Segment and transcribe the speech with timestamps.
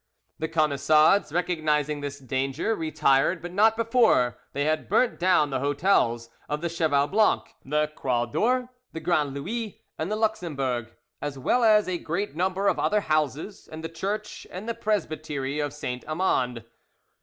[0.39, 6.31] The Camisards recognising this danger, retired, but not before they had burnt down the hotels
[6.49, 10.91] of the Cheval Blanc, the Croix d'Or, the Grand Louis, and the Luxembourg,
[11.21, 15.59] as well as a great number of other houses, and the church and the presbytery
[15.59, 16.65] of Saint Amand.